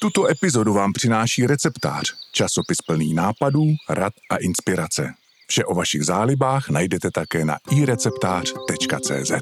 [0.00, 5.12] Tuto epizodu vám přináší receptář, časopis plný nápadů, rad a inspirace.
[5.46, 9.32] Vše o vašich zálibách najdete také na ireceptář.cz.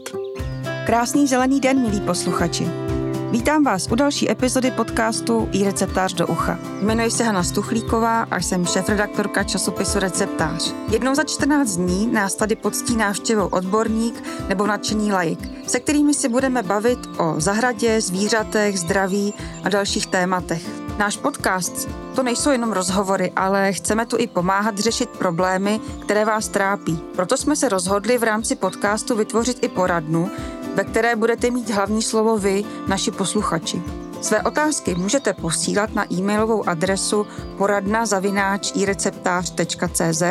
[0.87, 2.86] Krásný zelený den, milí posluchači.
[3.31, 6.59] Vítám vás u další epizody podcastu i receptář do ucha.
[6.81, 10.74] Jmenuji se Hana Stuchlíková a jsem šéf-redaktorka časopisu Receptář.
[10.91, 16.28] Jednou za 14 dní nás tady poctí návštěvou odborník nebo nadšený laik, se kterými si
[16.28, 19.34] budeme bavit o zahradě, zvířatech, zdraví
[19.65, 20.62] a dalších tématech.
[20.98, 26.48] Náš podcast to nejsou jenom rozhovory, ale chceme tu i pomáhat řešit problémy, které vás
[26.48, 26.98] trápí.
[27.16, 30.30] Proto jsme se rozhodli v rámci podcastu vytvořit i poradnu,
[30.76, 33.82] ve které budete mít hlavní slovo vy, naši posluchači.
[34.20, 37.26] Své otázky můžete posílat na e-mailovou adresu
[37.58, 40.22] poradna-ireceptář.cz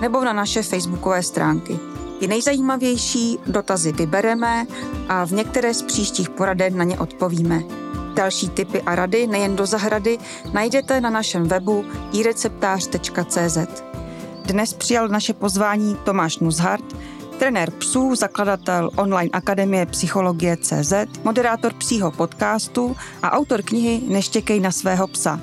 [0.00, 1.78] nebo na naše facebookové stránky.
[2.20, 4.66] Ty nejzajímavější dotazy vybereme
[5.08, 7.62] a v některé z příštích poraden na ně odpovíme.
[8.14, 10.18] Další tipy a rady nejen do zahrady
[10.52, 13.58] najdete na našem webu ireceptář.cz.
[14.44, 16.84] Dnes přijal naše pozvání Tomáš Nuzhart,
[17.44, 20.92] trenér psů, zakladatel online akademie psychologie CZ,
[21.24, 25.40] moderátor psího podcastu a autor knihy Neštěkej na svého psa.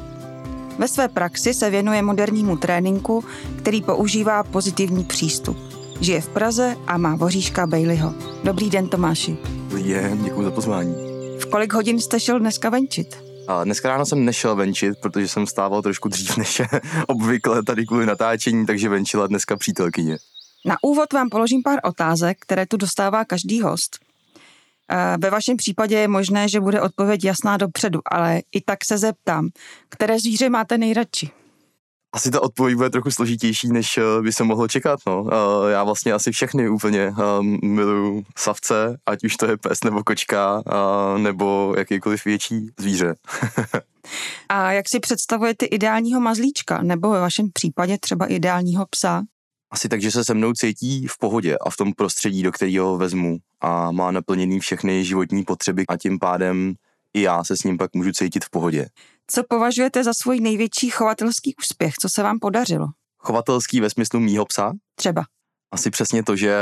[0.78, 3.24] Ve své praxi se věnuje modernímu tréninku,
[3.58, 5.58] který používá pozitivní přístup.
[6.00, 8.14] Žije v Praze a má voříška Baileyho.
[8.44, 9.38] Dobrý den, Tomáši.
[9.70, 10.96] Dobrý den, děkuji za pozvání.
[11.40, 13.24] V kolik hodin jste šel dneska venčit?
[13.48, 16.62] A dneska ráno jsem nešel venčit, protože jsem stával trošku dřív než
[17.08, 20.18] obvykle tady kvůli natáčení, takže venčila dneska přítelkyně.
[20.66, 23.98] Na úvod vám položím pár otázek, které tu dostává každý host.
[24.92, 28.98] Eh, ve vašem případě je možné, že bude odpověď jasná dopředu, ale i tak se
[28.98, 29.50] zeptám,
[29.90, 31.30] které zvíře máte nejradši?
[32.16, 35.00] Asi ta odpověď bude trochu složitější, než eh, by se mohlo čekat.
[35.08, 35.28] No.
[35.32, 37.14] Eh, já vlastně asi všechny úplně
[37.64, 40.64] miluju savce, ať už to je pes nebo kočka,
[41.18, 43.16] nebo jakýkoliv větší zvíře.
[44.50, 49.22] A jak si představujete ideálního mazlíčka, nebo ve vašem případě třeba ideálního psa?
[49.72, 52.98] Asi tak, že se se mnou cítí v pohodě a v tom prostředí, do kterého
[52.98, 56.74] vezmu a má naplněný všechny životní potřeby a tím pádem
[57.14, 58.88] i já se s ním pak můžu cítit v pohodě.
[59.28, 61.94] Co považujete za svůj největší chovatelský úspěch?
[62.02, 62.88] Co se vám podařilo?
[63.18, 64.74] Chovatelský ve smyslu mýho psa?
[64.96, 65.24] Třeba.
[65.74, 66.56] Asi přesně to, že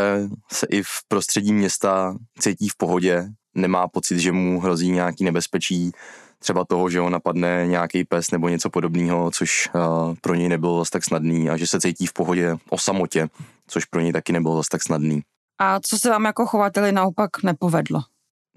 [0.52, 3.26] se i v prostředí města cítí v pohodě,
[3.56, 5.92] nemá pocit, že mu hrozí nějaký nebezpečí,
[6.40, 10.80] třeba toho, že ho napadne nějaký pes nebo něco podobného, což uh, pro něj nebylo
[10.80, 13.28] zase tak snadný a že se cítí v pohodě o samotě,
[13.68, 15.22] což pro něj taky nebylo zase tak snadný.
[15.60, 18.02] A co se vám jako chovateli naopak nepovedlo?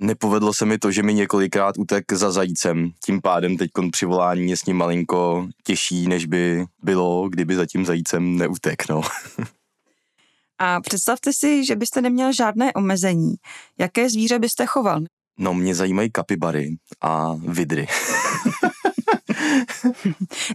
[0.00, 2.90] Nepovedlo se mi to, že mi několikrát utek za zajícem.
[3.04, 7.66] Tím pádem teď při volání je s ním malinko těžší, než by bylo, kdyby za
[7.66, 8.88] tím zajícem neutek.
[8.88, 9.00] No.
[10.58, 13.34] A představte si, že byste neměl žádné omezení.
[13.78, 15.00] Jaké zvíře byste choval?
[15.38, 17.86] No, mě zajímají kapibary a vidry.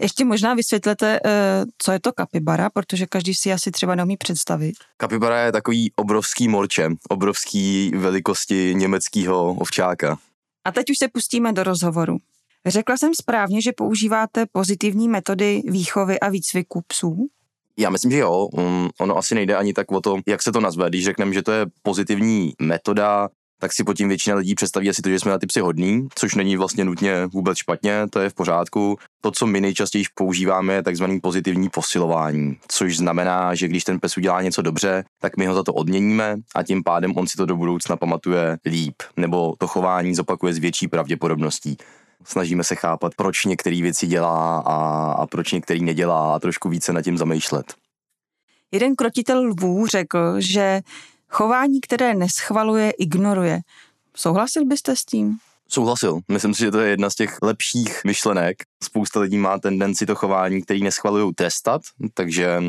[0.02, 4.76] Ještě možná vysvětlete, eh, co je to kapibara, protože každý si asi třeba neumí představit.
[4.98, 10.18] Kapibara je takový obrovský morče, obrovský velikosti německého ovčáka.
[10.66, 12.18] A teď už se pustíme do rozhovoru.
[12.66, 17.28] Řekla jsem správně, že používáte pozitivní metody výchovy a výcviku psů?
[17.80, 18.48] Já myslím, že jo.
[18.52, 20.90] Um, ono asi nejde ani tak o to, jak se to nazve.
[20.90, 25.02] Když řekneme, že to je pozitivní metoda, tak si pod tím většina lidí představí asi
[25.02, 28.30] to, že jsme na ty psy hodní, což není vlastně nutně vůbec špatně, to je
[28.30, 28.98] v pořádku.
[29.22, 34.18] To, co my nejčastěji používáme, je takzvaný pozitivní posilování, což znamená, že když ten pes
[34.18, 37.46] udělá něco dobře, tak my ho za to odměníme a tím pádem on si to
[37.46, 41.78] do budoucna pamatuje líp, nebo to chování zopakuje s větší pravděpodobností.
[42.24, 46.94] Snažíme se chápat, proč některé věci dělá a, a proč některý nedělá a trošku více
[46.94, 47.74] nad tím zamýšlet.
[48.72, 50.82] Jeden krotitel lvů řekl, že
[51.30, 53.60] Chování, které neschvaluje, ignoruje.
[54.16, 55.38] Souhlasil byste s tím?
[55.70, 56.20] Souhlasil.
[56.32, 58.58] Myslím si, že to je jedna z těch lepších myšlenek.
[58.84, 61.82] Spousta lidí má tendenci to chování, který neschvalují, trestat,
[62.14, 62.62] takže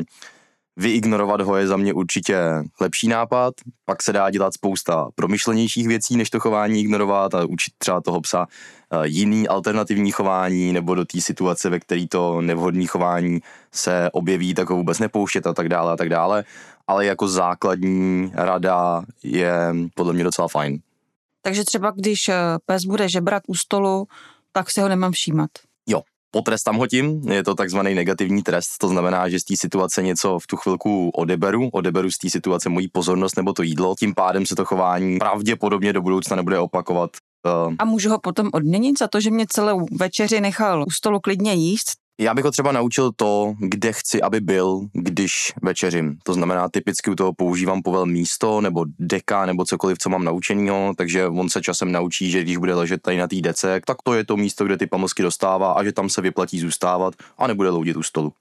[0.79, 2.39] vyignorovat ho je za mě určitě
[2.81, 3.55] lepší nápad.
[3.85, 8.21] Pak se dá dělat spousta promyšlenějších věcí, než to chování ignorovat a učit třeba toho
[8.21, 13.41] psa eh, jiný alternativní chování nebo do té situace, ve které to nevhodné chování
[13.73, 16.45] se objeví, tak ho vůbec nepouštět a tak dále a tak dále
[16.89, 20.79] ale jako základní rada je podle mě docela fajn.
[21.43, 22.35] Takže třeba když eh,
[22.67, 24.07] pes bude žebrat u stolu,
[24.53, 25.51] tak si ho nemám všímat.
[25.87, 30.03] Jo, potrestám ho tím, je to takzvaný negativní trest, to znamená, že z té situace
[30.03, 34.15] něco v tu chvilku odeberu, odeberu z té situace moji pozornost nebo to jídlo, tím
[34.15, 37.11] pádem se to chování pravděpodobně do budoucna nebude opakovat.
[37.47, 41.21] Eh, A můžu ho potom odměnit za to, že mě celou večeři nechal u stolu
[41.21, 46.19] klidně jíst, Já bych ho třeba naučil to, kde chci, aby byl, když večeřím.
[46.25, 50.93] To znamená, typicky u toho používám povel místo nebo deka nebo cokoliv, co mám naučenýho,
[50.97, 54.15] takže on se časem naučí, že když bude ležet tady na té dece, tak to
[54.15, 57.71] je to místo, kde ty pamlsky dostává a že tam se vyplatí zůstávat a nebude
[57.71, 58.33] loudit u stolu.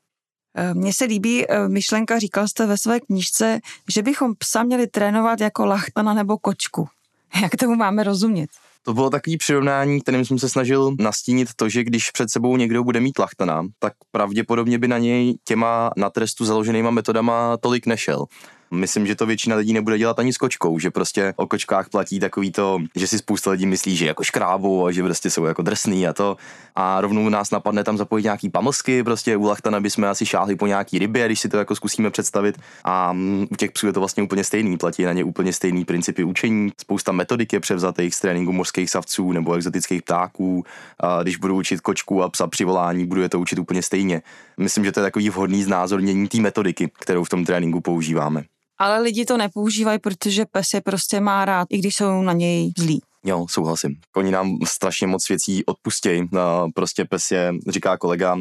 [0.56, 3.59] Eh, mně se líbí eh, myšlenka, říkal jste ve své knižce,
[3.94, 6.88] že bychom psa měli trénovat jako lachtana nebo kočku.
[7.41, 8.50] Jak tomu máme rozumět?
[8.88, 12.84] To bylo takový přirovnání, kterým jsem se snažil nastínit to, že když před sebou někdo
[12.84, 18.25] bude mít lachtana, tak pravděpodobně by na něj těma na trestu založenýma metodama tolik nešel.
[18.71, 22.19] Myslím, že to většina lidí nebude dělat ani s kočkou, že prostě o kočkách platí
[22.19, 25.61] takový to, že si spousta lidí myslí, že jako škrábou a že prostě jsou jako
[25.61, 26.37] drsný a to.
[26.75, 30.67] A rovnou nás napadne tam zapojit nějaký pamlsky, prostě u lachtana bychom asi šáhli po
[30.67, 32.59] nějaký rybě, když si to jako zkusíme představit.
[32.83, 35.85] A mm, u těch psů je to vlastně úplně stejný, platí na ně úplně stejný
[35.85, 36.71] principy učení.
[36.81, 40.63] Spousta metodik je převzatých z tréninku mořských savců nebo exotických ptáků.
[40.99, 44.21] A když budu učit kočku a psa při volání, budu je to učit úplně stejně.
[44.59, 48.43] Myslím, že to je takový vhodný znázornění té metodiky, kterou v tom tréninku používáme.
[48.77, 52.71] Ale lidi to nepoužívají, protože pes je prostě má rád, i když jsou na něj
[52.77, 53.01] zlí.
[53.24, 53.95] Jo, souhlasím.
[54.15, 56.29] Oni nám strašně moc věcí odpustějí.
[56.75, 58.38] Prostě pes je, říká kolega,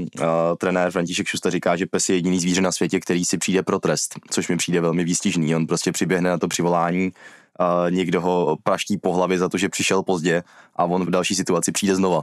[0.58, 3.78] trenér František Šusta říká, že pes je jediný zvíře na světě, který si přijde pro
[3.78, 5.56] trest, což mi přijde velmi výstižný.
[5.56, 7.10] On prostě přiběhne na to přivolání,
[7.90, 10.42] někdo ho praští po hlavě za to, že přišel pozdě
[10.76, 12.22] a on v další situaci přijde znova.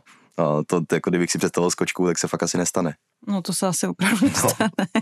[0.68, 2.96] To, to jako kdybych si představil s kočkou, tak se fakt asi nestane.
[3.28, 4.28] No to se asi opravdu no.
[4.28, 4.70] nestane.
[4.78, 5.02] No.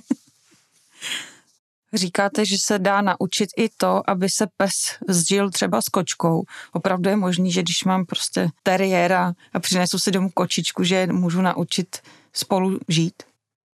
[1.93, 4.71] Říkáte, že se dá naučit i to, aby se pes
[5.09, 6.43] zžil třeba s kočkou.
[6.73, 11.41] Opravdu je možný, že když mám prostě teriéra a přinesu si domů kočičku, že můžu
[11.41, 11.99] naučit
[12.33, 13.23] spolu žít?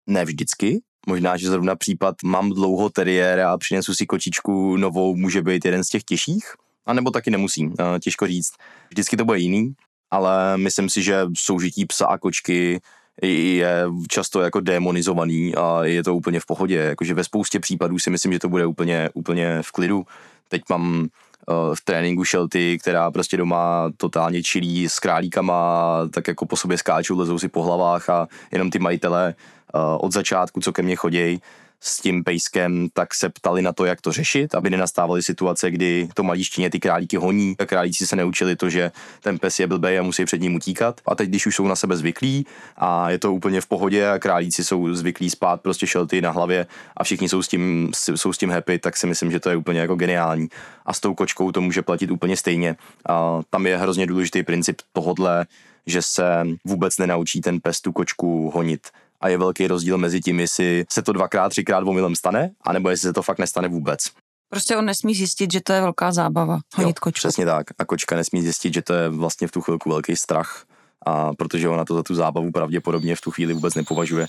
[0.06, 0.80] Ne vždycky.
[1.08, 5.84] Možná, že zrovna případ mám dlouho teriéra a přinesu si kočičku novou, může být jeden
[5.84, 6.44] z těch těžších.
[6.86, 8.52] A nebo taky nemusím, těžko říct.
[8.90, 9.72] Vždycky to bude jiný,
[10.10, 12.80] ale myslím si, že soužití psa a kočky
[13.22, 16.76] je často jako demonizovaný a je to úplně v pohodě.
[16.76, 20.06] Jakože ve spoustě případů si myslím, že to bude úplně, úplně v klidu.
[20.48, 26.46] Teď mám eh, v tréninku šelty, která prostě doma totálně čilí s králíkama, tak jako
[26.46, 30.72] po sobě skáčou, lezou si po hlavách a jenom ty majitele eh, od začátku, co
[30.72, 31.40] ke mně chodějí,
[31.80, 36.08] s tím pejskem, tak se ptali na to, jak to řešit, aby nenastávaly situace, kdy
[36.14, 37.54] to malíštině ty králíky honí.
[37.58, 38.92] A králíci se neučili to, že
[39.22, 41.00] ten pes je blbej a musí před ním utíkat.
[41.06, 42.46] A teď, když už jsou na sebe zvyklí
[42.76, 46.66] a je to úplně v pohodě a králíci jsou zvyklí spát prostě šelty na hlavě
[46.96, 49.56] a všichni jsou s tím, jsou s tím happy, tak si myslím, že to je
[49.56, 50.48] úplně jako geniální.
[50.86, 52.76] A s tou kočkou to může platit úplně stejně.
[53.08, 55.46] A tam je hrozně důležitý princip tohodle,
[55.86, 58.80] že se vůbec nenaučí ten pes tu kočku honit
[59.20, 63.08] a je velký rozdíl mezi tím, jestli se to dvakrát, třikrát omylem stane, anebo jestli
[63.08, 64.00] se to fakt nestane vůbec.
[64.48, 67.18] Prostě on nesmí zjistit, že to je velká zábava, honit jo, kočku.
[67.18, 67.66] Přesně tak.
[67.78, 70.64] A kočka nesmí zjistit, že to je vlastně v tu chvilku velký strach,
[71.06, 74.26] a protože ona to za tu zábavu pravděpodobně v tu chvíli vůbec nepovažuje.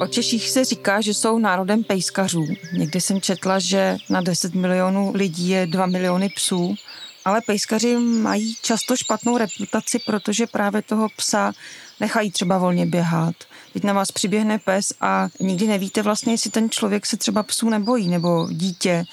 [0.00, 2.46] O Češích se říká, že jsou národem pejskařů.
[2.72, 6.74] Někdy jsem četla, že na 10 milionů lidí je 2 miliony psů,
[7.24, 11.52] ale pejskaři mají často špatnou reputaci, protože právě toho psa
[12.00, 13.34] nechají třeba volně běhat.
[13.72, 17.70] Teď na vás přiběhne pes a nikdy nevíte vlastně, jestli ten člověk se třeba psů
[17.70, 19.04] nebojí, nebo dítě,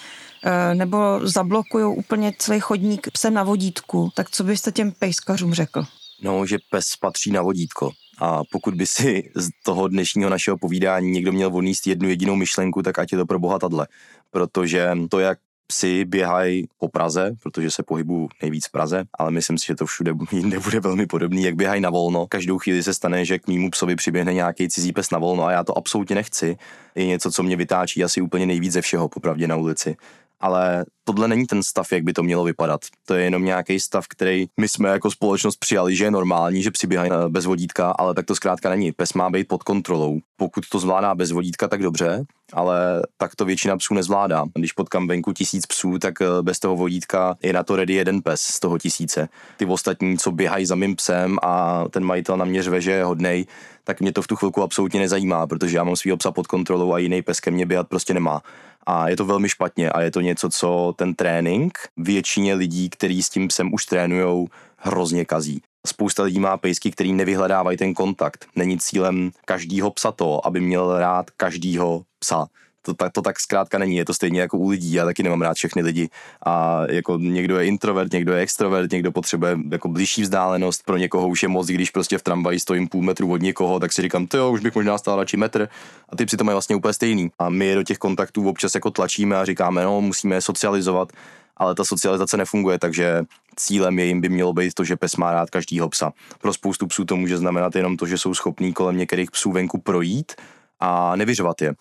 [0.43, 4.11] eh, nebo zablokují úplně celý chodník psem na vodítku.
[4.15, 5.83] Tak co byste těm pejskařům řekl?
[6.21, 7.91] No, že pes patří na vodítko.
[8.19, 12.83] A pokud by si z toho dnešního našeho povídání někdo měl odníst jednu jedinou myšlenku,
[12.83, 13.87] tak ať je to pro boha tadle.
[14.31, 19.57] Protože to, jak psi běhají po Praze, protože se pohybu nejvíc v Praze, ale myslím
[19.57, 22.27] si, že to všude jinde bude velmi podobný, jak běhají na volno.
[22.27, 25.51] Každou chvíli se stane, že k mýmu psovi přiběhne nějaký cizí pes na volno a
[25.51, 26.57] já to absolutně nechci.
[26.95, 29.97] Je něco, co mě vytáčí asi úplně nejvíc ze všeho, popravdě na ulici
[30.39, 32.81] ale tohle není ten stav, jak by to mělo vypadat.
[33.05, 36.71] To je jenom nějaký stav, který my jsme jako společnost přijali, že je normální, že
[36.71, 38.91] psi běhají bez vodítka, ale tak to zkrátka není.
[38.91, 40.19] Pes má být pod kontrolou.
[40.37, 44.45] Pokud to zvládá bez vodítka, tak dobře, ale tak to většina psů nezvládá.
[44.55, 48.21] Když potkám venku tisíc psů, tak eh, bez toho vodítka je na to ready jeden
[48.21, 49.29] pes z toho tisíce.
[49.57, 53.03] Ty ostatní, co běhají za mým psem a ten majitel na mě řve, že je
[53.03, 53.45] hodnej,
[53.83, 56.93] tak mě to v tu chvilku absolutně nezajímá, protože já mám svého psa pod kontrolou
[56.93, 58.41] a jiný pes ke mně běhat prostě nemá
[58.87, 63.23] a je to velmi špatně a je to něco, co ten trénink většině lidí, kteří
[63.23, 65.61] s tím psem už trénujou, hrozně kazí.
[65.87, 68.45] Spousta lidí má pejsky, který nevyhledávají ten kontakt.
[68.55, 72.47] Není cílem každýho psa to, aby měl rád každýho psa.
[72.87, 75.41] To, tak, to tak zkrátka není, je to stejně jako u lidí, já taky nemám
[75.41, 76.09] rád všechny lidi.
[76.45, 81.27] A jako někdo je introvert, někdo je extrovert, někdo potřebuje jako blížší vzdálenost, pro někoho
[81.27, 84.27] už je moc, když prostě v tramvaji stojím půl metru od někoho, tak si říkám,
[84.27, 85.69] to už bych možná stál radši metr.
[86.09, 87.31] A ty to mají vlastně úplně stejný.
[87.39, 91.09] A my je do těch kontaktů občas jako tlačíme a říkáme, no, musíme je socializovat,
[91.57, 93.23] ale ta socializace nefunguje, takže
[93.55, 96.11] cílem jejím by mělo být to, že pes má rád každýho psa.
[96.41, 99.77] Pro spoustu psů to může znamenat jenom to, že jsou schopní kolem některých psů venku
[99.77, 100.31] projít
[100.79, 101.75] a nevyřvat je.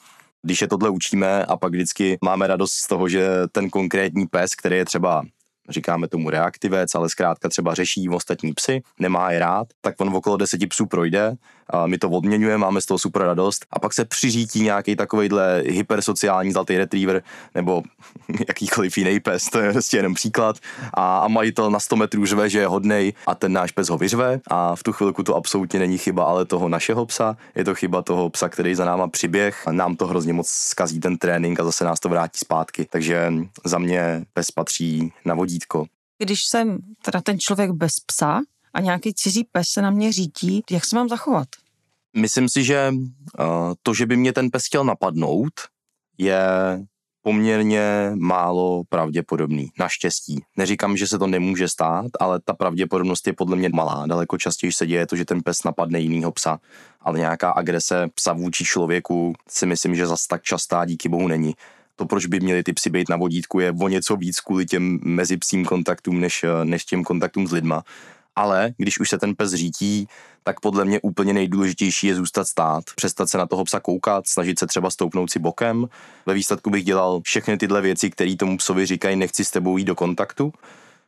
[0.47, 4.55] Když je tohle učíme a pak vždycky máme radost z toho, že ten konkrétní pes,
[4.55, 5.23] který je třeba
[5.69, 10.37] říkáme tomu reaktivec, ale zkrátka třeba řeší ostatní psy, nemá je rád, tak on okolo
[10.37, 11.37] deseti psů projde,
[11.71, 13.67] a my to odměňujeme, máme z toho super radost.
[13.71, 17.23] A pak se přiřítí nějaký takovýhle hypersociální zlatý retriever
[17.55, 17.83] nebo
[18.49, 20.57] jakýkoliv jiný pes, to je prostě jenom příklad.
[20.95, 23.99] A, a majitel na 100 metrů řve, že je hodnej a ten náš pes ho
[23.99, 24.41] vyřve.
[24.51, 28.03] A v tu chvilku to absolutně není chyba ale toho našeho psa, je to chyba
[28.03, 31.65] toho psa, který za náma přiběh a nám to hrozně moc zkazí ten trénink a
[31.65, 32.87] zase nás to vrátí zpátky.
[32.91, 33.33] Takže
[33.65, 35.87] za mě pes patří na vodítko.
[36.19, 38.41] Když jsem teda ten člověk bez psa,
[38.75, 41.49] a nějaký cizí pes se na mě řítí, jak se mám zachovat?
[42.17, 43.45] Myslím si, že uh,
[43.83, 45.53] to, že by mě ten pes chtěl napadnout,
[46.19, 46.41] je
[47.23, 49.71] poměrně málo pravděpodobný.
[49.79, 50.45] Naštěstí.
[50.57, 54.07] Neříkám, že se to nemůže stát, ale ta pravděpodobnost je podle mě malá.
[54.07, 56.59] Daleko častěji se děje to, že ten pes napadne jinýho psa,
[57.01, 61.55] ale nějaká agrese psa vůči člověku si myslím, že zas tak častá díky bohu není.
[61.97, 64.99] To, proč by měli ty psy být na vodítku, je o něco víc kvůli těm
[65.05, 67.83] mezipsím kontaktům, než, než těm kontaktům s lidma
[68.37, 70.09] ale když už se ten pes řítí,
[70.43, 74.59] tak podle mě úplně nejdůležitější je zůstat stát, přestat se na toho psa koukat, snažit
[74.59, 75.87] se třeba stoupnout si bokem.
[76.27, 79.85] Ve výsledku bych dělal všechny tyhle věci, které tomu psovi říkají, nechci s tebou jít
[79.85, 80.53] do kontaktu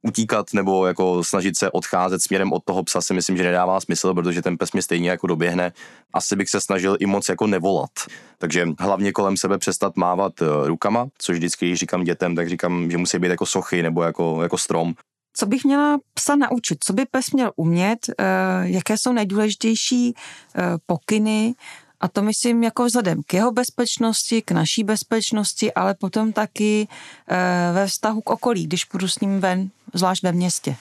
[0.03, 4.15] utíkat nebo jako snažit se odcházet směrem od toho psa si myslím, že nedává smysl,
[4.15, 5.73] protože ten pes mě stejně jako doběhne.
[6.13, 7.91] Asi bych se snažil i moc jako nevolat.
[8.39, 12.91] Takže hlavně kolem sebe přestat mávat eh, rukama, což vždycky, když říkám dětem, tak říkám,
[12.91, 14.95] že musí být jako sochy nebo jako, jako strom.
[15.37, 16.79] Co bych měla psa naučit?
[16.85, 17.99] Co by pes měl umět?
[18.09, 18.25] Eh,
[18.63, 21.55] jaké jsou nejdůležitější eh, pokyny?
[22.01, 26.89] A to myslím jako vzhledem k jeho bezpečnosti, k naší bezpečnosti, ale potom taky
[27.73, 30.77] ve vztahu k okolí, když půjdu s ním ven, zvlášť ve městě.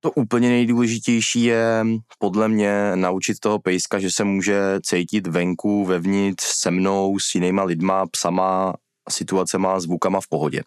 [0.00, 1.84] To úplně nejdůležitější je
[2.18, 7.62] podle mě naučit toho pejska, že se může cítit venku, vevnitř, se mnou, s jinýma
[7.62, 8.74] lidma, psama,
[9.08, 10.62] situacema, zvukama v pohodě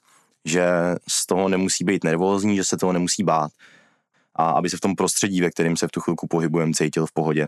[0.46, 0.66] že
[1.08, 3.52] z toho nemusí být nervózní, že se toho nemusí bát
[4.36, 7.12] a aby se v tom prostředí, ve kterém se v tu chvilku pohybujeme, cítil v
[7.12, 7.48] pohodě.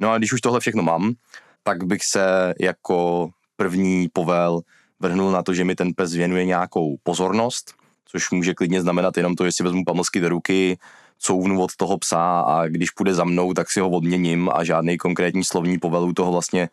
[0.00, 1.14] No a když už tohle všechno mám,
[1.62, 4.60] tak bych se jako první povel
[5.00, 7.74] vrhnul na to, že mi ten pes věnuje nějakou pozornost,
[8.04, 10.78] což může klidně znamenat jenom to, že si vezmu pamlsky do ruky,
[11.18, 14.98] couvnu od toho psa a když půjde za mnou, tak si ho odměním a žádný
[14.98, 16.68] konkrétní slovní povelu toho vlastně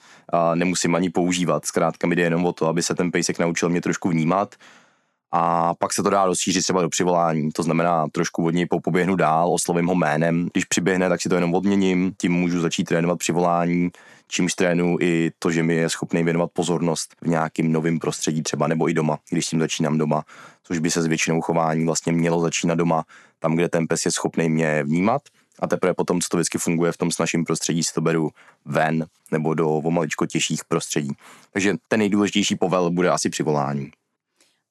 [0.56, 1.66] nemusím ani používat.
[1.66, 4.56] Zkrátka mi jde jenom o to, aby se ten pejsek naučil mě trošku vnímat,
[5.34, 7.52] a pak se to dá rozšířit třeba do přivolání.
[7.52, 10.50] To znamená, trošku od něj poběhnu dál, oslovím ho jménem.
[10.54, 13.90] Když přiběhne, tak si to jenom odměním, tím můžu začít trénovat přivolání,
[14.32, 18.68] čímž trénu i to, že mi je schopný věnovat pozornost v nějakém novém prostředí třeba
[18.68, 20.24] nebo i doma, když s tím začínám doma,
[20.64, 23.04] což by se s většinou chování vlastně mělo začínat doma,
[23.40, 25.22] tam, kde ten pes je schopný mě vnímat
[25.60, 28.30] a teprve potom, co to vždycky funguje v tom s naším prostředí, si to beru
[28.66, 31.12] ven nebo do o maličko těžších prostředí.
[31.54, 33.92] Takže ten nejdůležitější povel bude asi přivolání.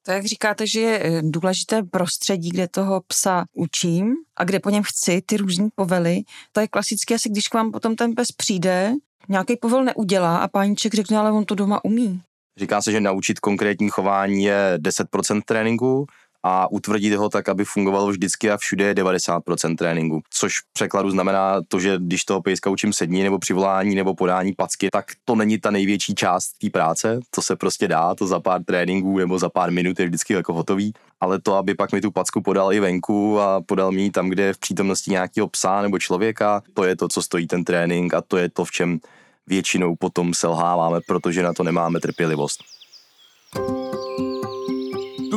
[0.05, 4.69] To, jak říkáte, že je eh, důležité prostředí, kde toho psa učím a kde po
[4.69, 8.31] něm chci ty různé povely, to je klasické asi, když k vám potom ten pes
[8.31, 8.93] přijde,
[9.29, 12.21] nějaký povel neudělá a páníček řekne, ale on to doma umí.
[12.59, 16.05] Říká se, že naučit konkrétní chování je 10% tréninku,
[16.43, 20.21] a utvrdit ho tak, aby fungovalo vždycky a všude je 90% tréninku.
[20.29, 24.89] Což překladu znamená to, že když toho pejska učím sední nebo přivolání nebo podání packy,
[24.91, 28.63] tak to není ta největší část té práce, to se prostě dá, to za pár
[28.63, 32.11] tréninků nebo za pár minut je vždycky jako hotový, ale to, aby pak mi tu
[32.11, 35.99] packu podal i venku a podal mi tam, kde je v přítomnosti nějakého psa nebo
[35.99, 38.99] člověka, to je to, co stojí ten trénink a to je to, v čem
[39.47, 42.63] většinou potom selháváme, protože na to nemáme trpělivost.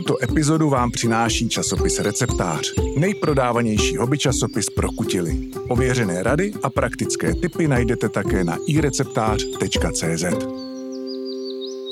[0.06, 5.50] Tuto epizodu vám přináší časopis Receptář, nejprodávanější hobby časopis pro kutily.
[5.68, 10.24] Ověřené rady a praktické tipy najdete také na ireceptář.cz.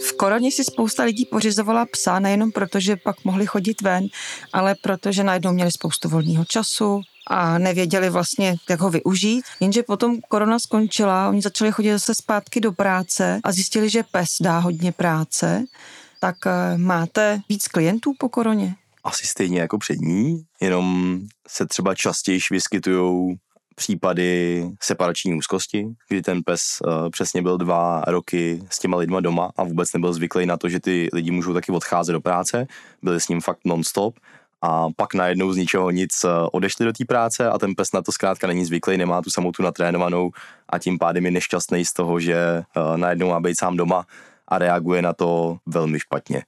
[0.07, 4.07] V koroně si spousta lidí pořizovala psa nejenom proto, že pak mohli chodit ven,
[4.53, 9.45] ale protože najednou měli spoustu volného času, a nevěděli vlastně, jak ho využít.
[9.61, 14.29] Jenže potom korona skončila, oni začali chodit zase zpátky do práce a zjistili, že pes
[14.41, 15.65] dá hodně práce
[16.23, 18.75] tak eh, máte víc klientů po koroně?
[19.05, 23.37] Asi stejně jako před ní, jenom se třeba častěji vyskytují
[23.75, 29.51] případy separační úzkosti, kdy ten pes uh, přesně byl dva roky s těma lidma doma
[29.57, 32.67] a vůbec nebyl zvyklý na to, že ty lidi můžou taky odcházet do práce,
[33.03, 34.19] byli s ním fakt non-stop.
[34.65, 38.03] A pak najednou z ničeho nic eh, odešli do té práce a ten pes na
[38.03, 40.31] to zkrátka není zvyklý, nemá tu samou tu natrénovanou
[40.69, 42.63] a tím pádem je nešťastný z toho, že
[42.97, 44.07] najednou má být sám doma
[44.53, 46.43] a reaguje na to velmi špatně.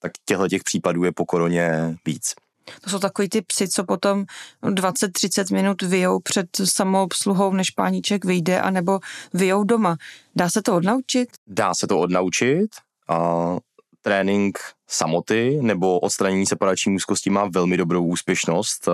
[0.00, 2.34] Tak těchto těch případů je po koroně víc.
[2.80, 4.24] To jsou takový ty psy, co potom
[4.62, 8.98] 20-30 minut vyjou před samoobsluhou, než páníček vyjde, anebo
[9.34, 9.96] vyjou doma.
[10.36, 11.28] Dá se to odnaučit?
[11.46, 12.70] Dá se to odnaučit.
[13.08, 13.56] A
[14.02, 18.88] trénink samoty nebo odstranění separační úzkosti má velmi dobrou úspěšnost.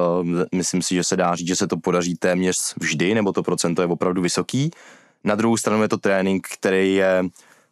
[0.55, 3.83] Myslím si, že se dá říct, že se to podaří téměř vždy, nebo to procento
[3.83, 4.71] je opravdu vysoký.
[5.25, 7.25] Na druhou stranu je to trénink, který je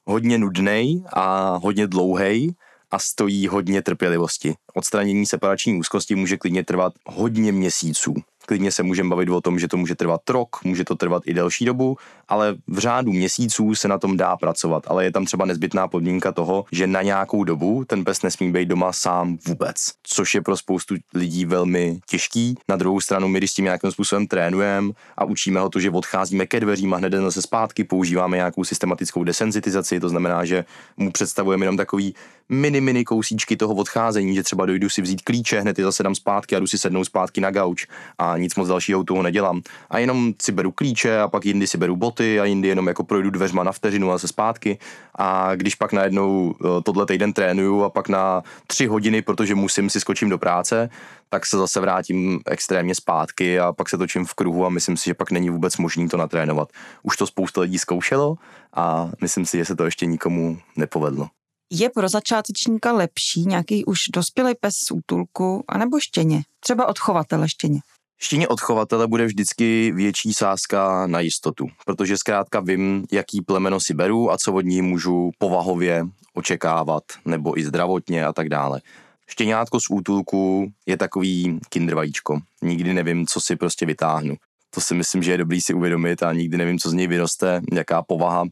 [0.05, 2.57] hodně nudný a hodně dlouhý
[2.91, 4.55] a stojí hodně trpělivosti.
[4.75, 8.15] Odstranění separační úzkosti může klidně trvat hodně měsíců.
[8.47, 11.35] Klidně se můžeme bavit o tom, že to může trvat rok, může to trvat i
[11.35, 11.97] delší dobu,
[12.33, 14.85] ale v řádu měsíců se na tom dá pracovat.
[14.87, 18.69] Ale je tam třeba nezbytná podmínka toho, že na nějakou dobu ten pes nesmí být
[18.69, 22.55] doma sám vůbec, což je pro spoustu lidí velmi těžký.
[22.69, 25.91] Na druhou stranu, my když s tím nějakým způsobem trénujeme a učíme ho to, že
[25.91, 30.65] odcházíme ke dveřím a hned zase zpátky, používáme nějakou systematickou desenzitizaci, to znamená, že
[30.97, 32.15] mu představujeme jenom takový
[32.49, 36.15] mini, mini kousíčky toho odcházení, že třeba dojdu si vzít klíče, hned je zase dám
[36.15, 37.87] zpátky a jdu si sednout zpátky na gauč
[38.19, 39.63] a nic moc dalšího toho nedělám.
[39.91, 43.05] A jenom si beru klíče a pak jindy si beru boty a jindy jenom jako
[43.05, 44.79] projdu dveřma na vteřinu a se zpátky.
[45.15, 49.91] A když pak najednou eh, tohle týden trénuju a pak na tři hodiny, protože musím
[49.91, 50.91] si skočím do práce,
[51.29, 55.05] tak se zase vrátím extrémně zpátky a pak se točím v kruhu a myslím si,
[55.05, 56.69] že pak není vůbec možné to natrénovat.
[57.03, 58.37] Už to spousta lidí zkoušelo
[58.75, 61.29] a myslím si, že se to ještě nikomu nepovedlo.
[61.75, 66.43] Je pro začátečníka lepší nějaký už dospělý pes z útulku anebo štěně?
[66.61, 67.81] Třeba od chovatele štěně?
[68.25, 73.95] Štěně od chovatele bude vždycky větší sázka na jistotu, protože zkrátka vím, jaký plemeno si
[73.95, 78.81] beru a co od ní můžu povahově očekávat, nebo i zdravotně a tak dále.
[79.27, 82.41] Štěňátko z útulku je takový kindervajíčko.
[82.63, 84.35] Nikdy nevím, co si prostě vytáhnu.
[84.75, 87.61] To si myslím, že je dobrý si uvědomit a nikdy nevím, co z něj vyroste,
[87.73, 88.45] jaká povaha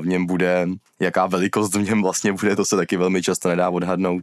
[0.00, 0.68] v něm bude,
[1.00, 4.22] jaká velikost v něm vlastně bude, to se taky velmi často nedá odhadnout.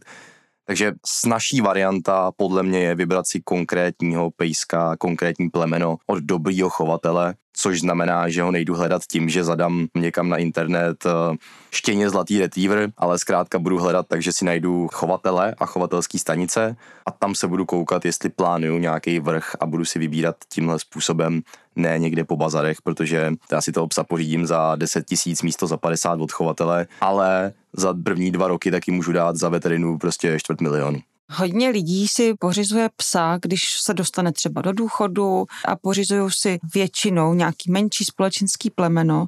[0.66, 7.36] Takže snažší varianta podle mě je vybrat si konkrétního pejska, konkrétní plemeno od dobrýho chovatele,
[7.54, 11.36] což znamená, že ho nejdu hledat tím, že zadám někam na internet eh,
[11.72, 16.76] štěně zlatý retriever, ale zkrátka budu hledat tak, že si najdu chovatele a chovatelský stanice
[17.06, 21.42] a tam se budu koukat, jestli plánuju nějaký vrch a budu si vybírat tímhle způsobem
[21.76, 25.78] ne někde po bazarech, protože já si toho psa pořídím za 10 tisíc místo za
[25.78, 30.62] 50 od chovatele, ale za první dva roky taky můžu dát za veterinu prostě čtvrt
[30.62, 31.00] milionu.
[31.32, 37.34] Hodně lidí si pořizuje psa, když se dostane třeba do důchodu a pořizují si většinou
[37.34, 39.28] nějaký menší společenský plemeno.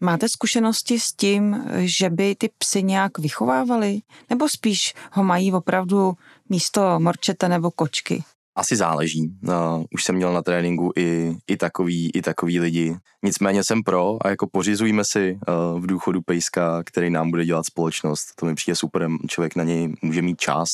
[0.00, 4.00] Máte zkušenosti s tím, že by ty psy nějak vychovávali?
[4.30, 6.14] Nebo spíš ho mají opravdu
[6.48, 8.24] místo morčete nebo kočky?
[8.56, 9.30] Asi záleží.
[9.42, 12.96] No, už jsem měl na tréninku i, i, takový, i takový lidi.
[13.22, 17.66] Nicméně jsem pro a jako pořizujeme si uh, v důchodu pejska, který nám bude dělat
[17.66, 18.26] společnost.
[18.36, 20.68] To mi přijde super, člověk na něj může mít čas,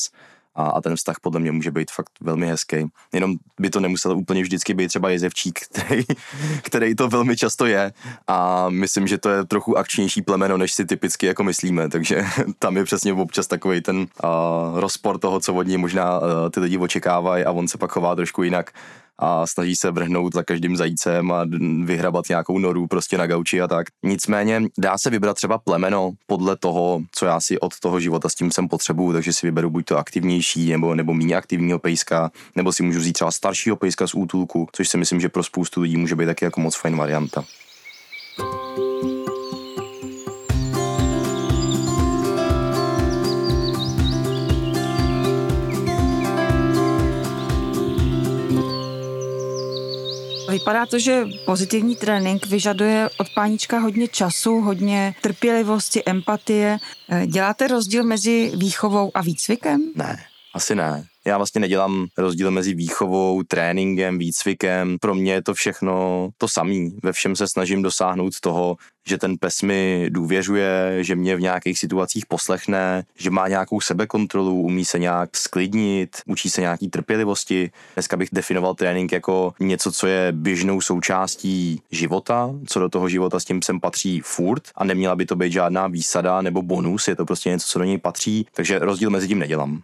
[0.55, 2.77] a, a ten vztah podle mě může být fakt velmi hezký.
[3.13, 6.03] Jenom by to nemuselo úplně vždycky být třeba jezevčík, který,
[6.61, 7.93] který to velmi často je.
[8.27, 12.25] A myslím, že to je trochu akčnější plemeno, než si typicky jako myslíme, takže
[12.59, 16.59] tam je přesně občas takový ten uh, rozpor toho, co od ní možná uh, ty
[16.59, 18.71] lidi očekávají a on se pak chová trošku jinak
[19.21, 21.45] a snaží se vrhnout za každým zajícem a
[21.83, 23.87] vyhrabat nějakou noru prostě na gauči a tak.
[24.03, 28.35] Nicméně dá se vybrat třeba plemeno podle toho, co já si od toho života s
[28.35, 32.73] tím jsem potřebuju, takže si vyberu buď to aktivnější nebo, nebo méně aktivního pejska, nebo
[32.73, 35.97] si můžu vzít třeba staršího pejska z útulku, což si myslím, že pro spoustu lidí
[35.97, 37.43] může být taky jako moc fajn varianta.
[50.51, 56.77] Vypadá to, že pozitivní trénink vyžaduje od pánička hodně času, hodně trpělivosti, empatie.
[57.09, 59.91] Eh, děláte rozdíl mezi výchovou a výcvikem?
[59.95, 60.17] Ne,
[60.53, 61.10] asi ne.
[61.25, 64.97] Já vlastně nedělám rozdíl mezi výchovou, tréninkem, výcvikem.
[65.01, 66.97] Pro mě je to všechno to samý.
[67.03, 71.79] Ve všem se snažím dosáhnout toho, že ten pes mi důvěřuje, že mě v nějakých
[71.79, 77.71] situacích poslechne, že má nějakou sebekontrolu, umí se nějak sklidnit, učí se nějaký trpělivosti.
[77.93, 83.39] Dneska bych definoval trénink jako něco, co je běžnou součástí života, co do toho života
[83.39, 87.15] s tím sem patří furt a neměla by to být žádná výsada nebo bonus, je
[87.15, 89.81] to prostě něco, co do něj patří, takže rozdíl mezi tím nedělám.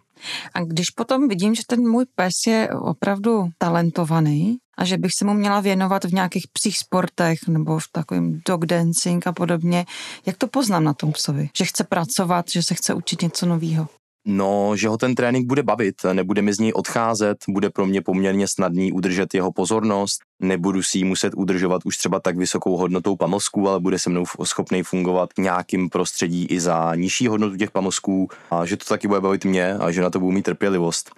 [0.54, 5.24] A když potom vidím, že ten můj pes je opravdu talentovaný a že bych se
[5.24, 9.86] mu měla věnovat v nějakých psích sportech nebo v takovém dog dancing a podobně.
[10.26, 11.48] Jak to poznám na tom psovi?
[11.58, 13.88] Že chce pracovat, že se chce učit něco nového?
[14.30, 18.02] No, že ho ten trénink bude bavit, nebude mi z něj odcházet, bude pro mě
[18.02, 23.16] poměrně snadný udržet jeho pozornost, nebudu si ji muset udržovat už třeba tak vysokou hodnotou
[23.16, 27.70] pamlsků, ale bude se mnou schopný fungovat v nějakým prostředí i za nižší hodnotu těch
[27.70, 31.10] pamlsků a že to taky bude bavit mě a že na to budu mít trpělivost.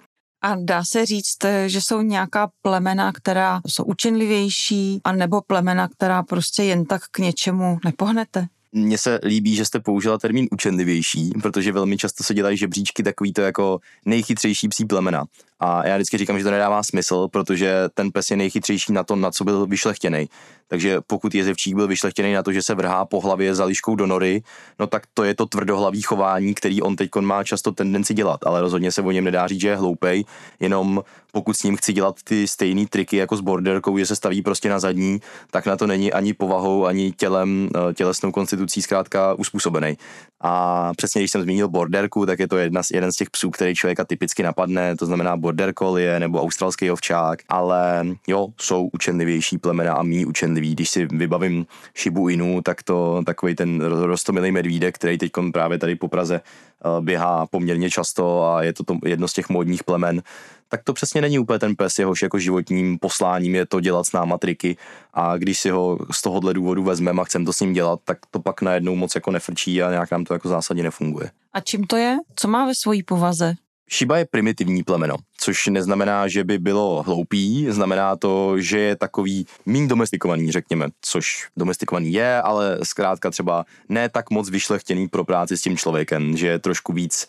[0.43, 6.23] A dá se říct, že jsou nějaká plemena, která jsou učenlivější, a nebo plemena, která
[6.23, 8.47] prostě jen tak k něčemu nepohnete?
[8.71, 13.33] Mně se líbí, že jste použila termín učenlivější, protože velmi často se dělají žebříčky takový
[13.33, 15.25] to jako nejchytřejší psí plemena.
[15.59, 19.15] A já vždycky říkám, že to nedává smysl, protože ten pes je nejchytřejší na to,
[19.15, 20.29] na co byl vyšlechtěný.
[20.71, 24.07] Takže pokud jezevčík byl vyšlechtěný na to, že se vrhá po hlavě za liškou do
[24.07, 24.43] nory,
[24.79, 28.61] no tak to je to tvrdohlavý chování, který on teď má často tendenci dělat, ale
[28.61, 30.25] rozhodně se o něm nedá říct, že je hloupej,
[30.59, 34.41] jenom pokud s ním chci dělat ty stejné triky jako s borderkou, že se staví
[34.41, 35.19] prostě na zadní,
[35.51, 39.97] tak na to není ani povahou, ani tělem, eh, tělesnou konstitucí zkrátka uspůsobený.
[40.41, 43.75] A přesně když jsem zmínil borderku, tak je to jedna, jeden z těch psů, který
[43.75, 49.93] člověka typicky napadne, to znamená border collie nebo australský ovčák, ale jo, jsou učenlivější plemena
[49.93, 50.25] a mý
[50.61, 50.75] učenliví.
[50.75, 51.65] Když si vybavím
[51.97, 57.01] Shibu Inu, tak to takový ten rostomilý medvídek, který teď právě tady po Praze eh,
[57.01, 60.21] běhá poměrně často a je to, to jedno z těch módních plemen,
[60.69, 64.13] tak to přesně není úplně ten pes, jehož jako životním posláním je to dělat s
[64.13, 64.77] náma triky
[65.13, 68.17] a když si ho z tohohle důvodu vezmeme a chcem to s ním dělat, tak
[68.31, 71.31] to pak najednou moc jako nefrčí a nějak nám to jako zásadně nefunguje.
[71.53, 72.17] A čím to je?
[72.35, 73.53] Co má ve svojí povaze?
[73.93, 79.45] Šiba je primitivní plemeno, což neznamená, že by bylo hloupý, znamená to, že je takový
[79.65, 85.57] méně domestikovaný, řekněme, což domestikovaný je, ale zkrátka třeba ne tak moc vyšlechtěný pro práci
[85.57, 87.27] s tím člověkem, že je trošku víc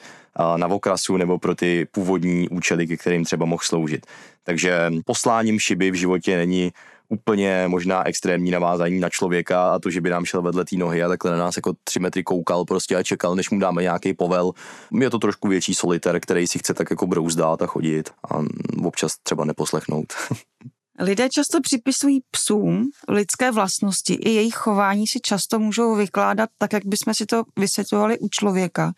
[0.57, 4.07] na okrasu nebo pro ty původní účely, ke kterým třeba mohl sloužit.
[4.45, 6.73] Takže posláním šiby v životě není
[7.09, 11.03] úplně možná extrémní navázání na člověka a to, že by nám šel vedle té nohy
[11.03, 14.15] a takhle na nás jako tři metry koukal prostě a čekal, než mu dáme nějaký
[14.15, 14.53] povel.
[15.01, 18.39] Je to trošku větší soliter, který si chce tak jako brouzdát a chodit a
[18.85, 20.13] občas třeba neposlechnout.
[21.01, 26.87] Lidé často připisují psům lidské vlastnosti i jejich chování si často můžou vykládat tak, jak
[26.87, 28.93] bychom si to vysvětlovali u člověka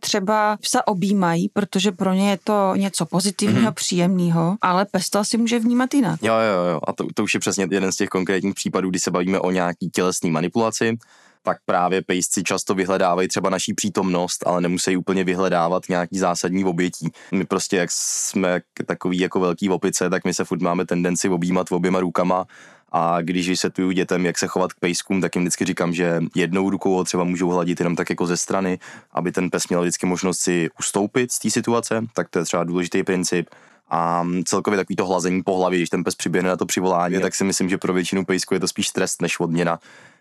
[0.00, 3.74] třeba psa objímají, protože pro ně je to něco pozitivního, mm-hmm.
[3.74, 6.22] příjemného, ale pes to asi může vnímat jinak.
[6.22, 6.80] Jo, jo, jo.
[6.86, 9.50] A to, to už je přesně jeden z těch konkrétních případů, kdy se bavíme o
[9.50, 10.98] nějaký tělesné manipulaci
[11.42, 17.10] tak právě pejsci často vyhledávají třeba naší přítomnost, ale nemusí úplně vyhledávat nějaký zásadní obětí.
[17.34, 21.72] My prostě, jak jsme takový jako velký opice, tak my se furt máme tendenci objímat
[21.72, 22.46] oběma rukama
[22.92, 26.70] a když vysvětluju dětem, jak se chovat k pejskům, tak jim vždycky říkám, že jednou
[26.70, 28.78] rukou ho třeba můžou hladit jenom tak jako ze strany,
[29.12, 32.64] aby ten pes měl vždycky možnost si ustoupit z té situace, tak to je třeba
[32.64, 33.50] důležitý princip.
[33.90, 37.20] A celkově takový to hlazení po hlavě, když ten pes přiběhne na to přivolání, je.
[37.20, 39.78] tak si myslím, že pro většinu pejsků je to spíš stres než odměna.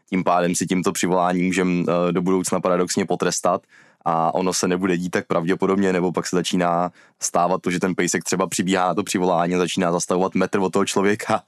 [0.09, 3.61] Tím pádem si tímto přivoláním můžeme eh, do budoucna paradoxně potrestat
[4.05, 7.95] a ono se nebude dít tak pravděpodobně, nebo pak se začíná stávat to, že ten
[7.95, 11.43] pejsek třeba přibíhá na to přivolání a začíná zastavovat metr od toho člověka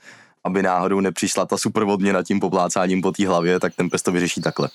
[0.45, 4.12] aby náhodou nepřišla ta super odměna tím poplácáním po té hlavě, tak ten pes to
[4.12, 4.69] vyřeší takhle.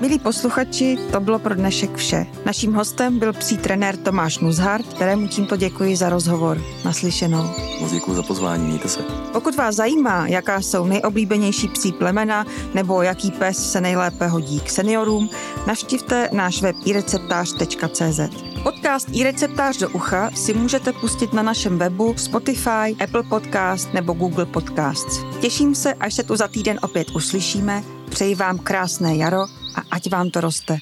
[0.00, 2.26] Milí posluchači, to bylo pro dnešek vše.
[2.44, 6.62] Naším hostem byl psí trenér Tomáš Nuzhart, kterému tímto děkuji za rozhovor.
[6.84, 7.50] Naslyšenou.
[7.80, 9.00] Moc děkuji za pozvání, mějte se.
[9.32, 14.70] Pokud vás zajímá, jaká jsou nejoblíbenější psí plemena nebo jaký pes se nejlépe hodí k
[14.70, 15.30] seniorům,
[15.66, 18.51] navštivte náš web ireceptář.cz.
[18.62, 24.46] Podcast iReceptář do ucha si můžete pustit na našem webu Spotify, Apple Podcast nebo Google
[24.46, 25.20] Podcasts.
[25.40, 27.84] Těším se, až se tu za týden opět uslyšíme.
[28.10, 29.40] Přeji vám krásné jaro
[29.74, 30.78] a ať vám to roste.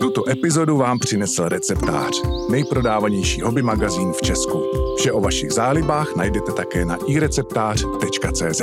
[0.00, 4.62] Tuto epizodu vám přinesl receptář, nejprodávanější hobby magazín v Česku.
[4.98, 8.62] Vše o vašich zálibách najdete také na ireceptář.cz.